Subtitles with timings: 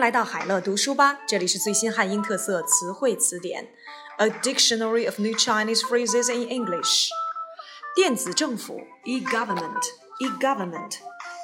[0.00, 3.68] 来到海乐读书吧，这里是最新汉英特色词汇词典，
[4.18, 7.08] A Dictionary of New Chinese Phrases in English。
[7.94, 10.96] 电子政府，e-government，e-government。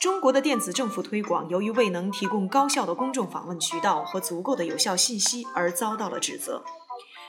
[0.00, 6.64] 中国的电子政府推广，由于未能提供高效的公众访问渠道和足够的有效信息，而遭到了指责。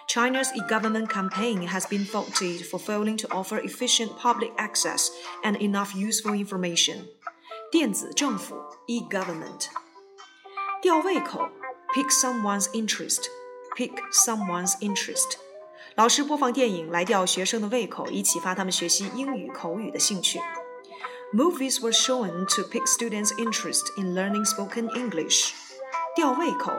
[0.08, 5.10] China's e-government campaign has been faulted for failing to offer efficient public access
[5.44, 7.06] and enough useful information.
[7.72, 8.56] 电子政府
[8.88, 9.66] e-government
[10.82, 11.50] 吊胃口
[11.94, 13.26] pick someone's interest
[13.76, 15.38] pick someone's interest
[15.96, 20.40] 老师播放电影来吊学生的胃口，以启发他们学习英语口语的兴趣。
[21.34, 25.52] Movies were shown to pick students' interest in learning spoken English.
[26.16, 26.72] 吊胃口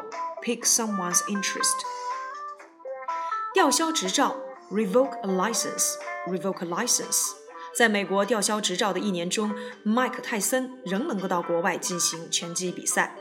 [0.42, 1.74] pick someone's interest.
[3.52, 4.36] 吊销执照
[4.70, 5.94] revoke a license
[6.27, 7.32] revoke a license。
[7.77, 13.14] 在美国吊销执照的一年中，麦克泰森仍能够到国外进行拳击比赛。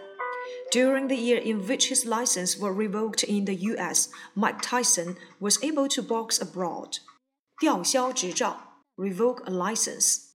[0.72, 5.58] During the year in which his license was revoked in the U.S., Mike Tyson was
[5.62, 7.00] able to box abroad.
[7.60, 10.32] 吊销执照 revoke a license.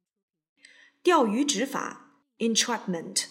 [1.03, 3.25] 钓鱼执法 entrapment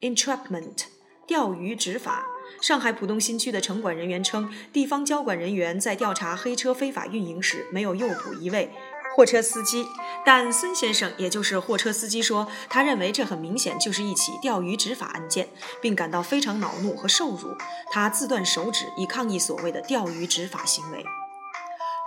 [0.00, 0.84] entrapment
[1.26, 2.26] 钓鱼执法。
[2.62, 8.70] 上海浦东新区的城管人员称，地方交管人员在调查黑车非法运营时，没有诱捕一位
[9.16, 9.84] 货车司机，
[10.24, 15.48] 但孙先生，也就是货车司机说，他认为这很明显就是一起钓鱼执法案件，
[15.82, 17.56] 并感到非常恼怒和受辱。
[17.90, 21.04] 他自断手指以抗议所谓的钓鱼执法行为。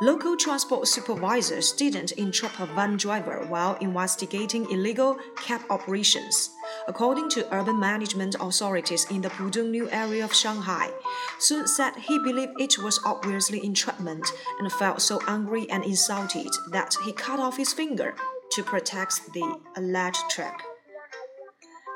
[0.01, 6.47] Local transport supervisors didn't entrap a van driver while investigating illegal cab operations.
[6.88, 10.90] according to urban management authorities in the Pudong New area of Shanghai.
[11.38, 14.26] Sun said he believed it was obviously entrapment
[14.58, 18.14] and felt so angry and insulted that he cut off his finger
[18.52, 20.60] to protect the alleged trap.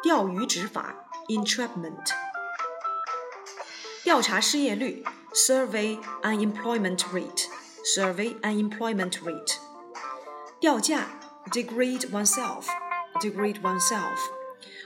[0.03, 0.95] 钓鱼执法
[1.29, 2.11] （entrapment）
[4.03, 7.45] 调查失业率 （survey unemployment rate）
[7.85, 9.59] （survey unemployment rate）
[10.59, 11.07] 掉价
[11.53, 12.65] （degrade oneself）
[13.21, 14.40] degrade oneself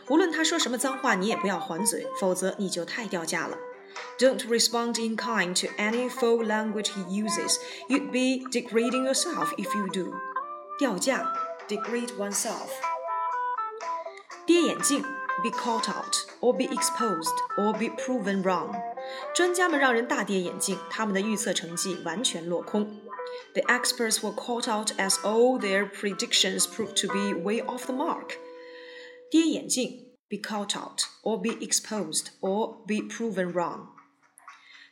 [0.08, 3.58] 无论他说什么脏话，你也不要还嘴，否则你就太掉价了。
[4.18, 7.58] Don't respond in kind to any foul language he uses.
[7.88, 10.14] You'd be degrading yourself if you do.
[10.78, 11.26] 掉价，
[11.68, 12.70] degrade oneself.
[14.46, 15.04] 跌眼镜，
[15.44, 18.74] be caught out or be exposed or be proven wrong.
[19.36, 23.02] 专家们让人大跌眼镜，他们的预测成绩完全落空。
[23.54, 28.34] The experts were caught out as all their predictions proved to be way off the mark.
[29.34, 33.88] 跌眼镜，be caught out or be exposed or be proven wrong。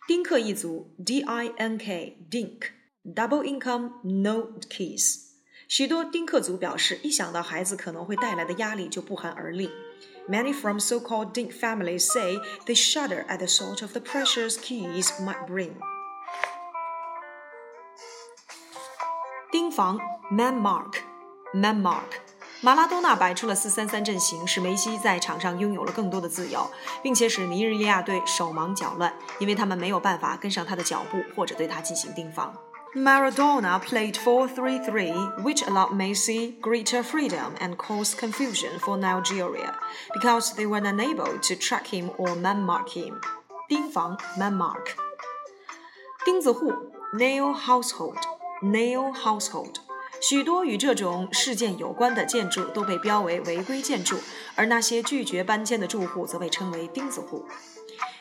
[0.08, 5.28] 丁克一族，D-I-N-K Dink，double income no kids。
[5.68, 9.69] 许多丁克族表示，一想到孩子可能会带来的压力就不寒而栗。
[10.30, 15.46] Many from so-called Dink families say they shudder at the thought of the pressures kids might
[15.46, 15.74] bring.
[19.52, 20.00] 盯防，
[20.31, 22.19] man mark，man mark。
[22.62, 26.69] 马拉多纳摆出了四三三阵型，使梅西在场上拥有了更多的自由，
[27.03, 32.56] 并且使尼日利亚队手忙脚乱，因为他们没有办法跟上他的脚步或者对他进行盯防。
[32.96, 39.75] Maradona played 4-3-3, which allowed Messi greater freedom and caused confusion for Nigeria
[40.13, 43.19] because they were unable to track him or man-mark him.
[43.69, 44.96] 盯防 man-mark.
[46.25, 46.74] 钉子户
[47.13, 48.18] nail household
[48.63, 49.75] nail household
[50.22, 54.16] 许多与这种事件有关的建筑都被标为违规建筑，
[54.55, 57.44] 而那些拒绝搬迁的住户则被称为钉子户。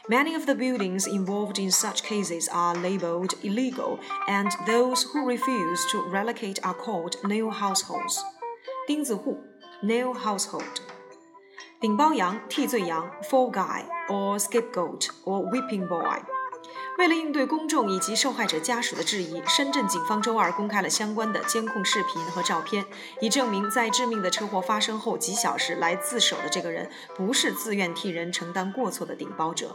[0.09, 5.80] Many of the buildings involved in such cases are labeled illegal, and those who refuse
[5.92, 8.18] to relocate are called nail households.
[8.88, 9.38] 钉子户
[9.83, 10.81] nail household.
[11.80, 16.40] 顶包羊、替罪羊 fall guy or scapegoat or whipping boy.
[17.00, 22.84] 为了应对公众以及受害者家属的质疑，深圳警方周二公开了相关的监控视频和照片，
[23.20, 29.75] 以证明在致命的车祸发生后几小时来自首的这个人不是自愿替人承担过错的顶包者。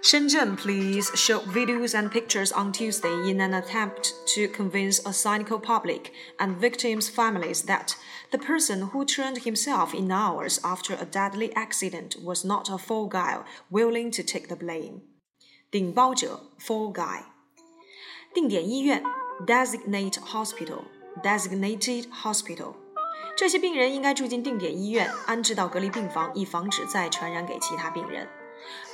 [0.00, 5.58] Shenzhen police showed videos and pictures on Tuesday in an attempt to convince a cynical
[5.58, 7.96] public and victims' families that
[8.30, 13.08] the person who turned himself in hours after a deadly accident was not a fall
[13.08, 13.40] guy
[13.72, 15.00] willing to take the blame.
[15.72, 17.22] 顶包者 fall guy，
[18.32, 19.02] 定点医院
[19.46, 20.84] designate hospital
[21.22, 22.74] designated hospital，
[23.36, 28.28] 这些病人应该住进定点医院，安置到隔离病房，以防止再传染给其他病人。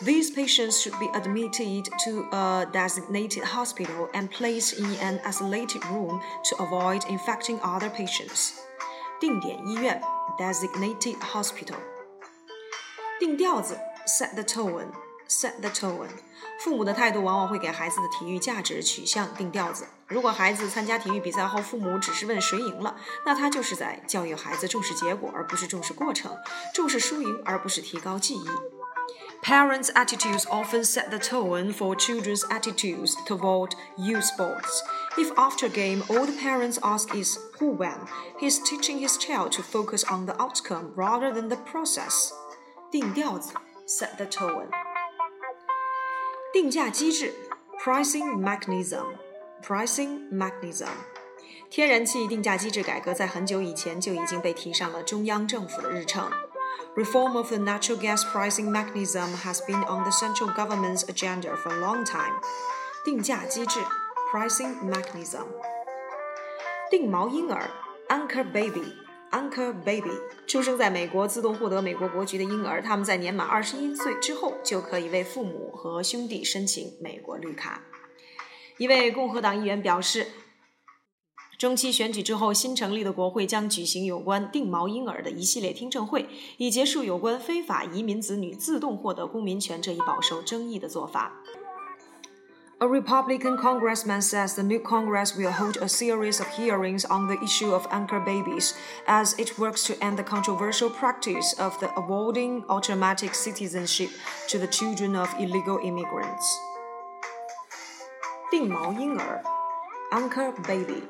[0.02, 6.20] These patients should be admitted to a designated hospital and placed in an isolated room
[6.44, 8.52] to avoid infecting other patients.
[9.18, 10.00] 定点医院
[10.38, 11.76] designated hospital。
[13.18, 14.92] 定调子 set the tone
[15.28, 16.08] set the tone。
[16.60, 19.86] 父母的态度往往会给孩子的体育价值取向定调子。
[20.06, 26.36] 如果孩子参加体育比赛后，父母只是问谁赢了，那他就是在教育孩子重视结果而不是重视过程，
[26.72, 28.46] 重视输赢而不是提高技艺。
[29.42, 34.80] Parents' attitudes often set the tone for children's attitudes toward youth sports.
[35.18, 38.06] If after a game all the parents ask is who won,
[38.38, 42.30] he's teaching his child to focus on the outcome rather than the process.
[42.90, 43.52] 定调子
[43.86, 44.68] set the tone.
[46.51, 47.31] 定价机制
[47.79, 50.87] （pricing mechanism），pricing mechanism。
[51.69, 56.31] 天然气定价机制改革在很久以前就已经被提上了中央政府的日程。
[56.95, 61.79] Reform of the natural gas pricing mechanism has been on the central government's agenda for a
[61.79, 62.41] long time.
[63.05, 63.79] 定价机制
[64.31, 65.45] （pricing mechanism）。
[66.89, 67.69] 定锚婴儿
[68.07, 69.08] （anchor baby）。
[69.31, 70.11] Anchor baby
[70.47, 77.83] 出生在美国自动获得美国国籍的婴儿，他们在年满二十一岁之后就可以为父母和兄弟申请美国绿卡。
[78.77, 80.27] 一位共和党议员表示。
[81.57, 86.25] 中期选举之后，新成立的国会将举行有关定毛婴儿的一系列听证会，
[86.55, 91.33] 以结束有关非法移民子女自动获得公民权这一饱受争议的做法。
[92.80, 97.72] A Republican congressman says the new Congress will hold a series of hearings on the issue
[97.72, 98.74] of anchor babies
[99.06, 104.10] as it works to end the controversial practice of the awarding automatic citizenship
[104.48, 106.44] to the children of illegal immigrants.
[108.50, 109.42] 定锚婴儿
[110.10, 111.02] anchor baby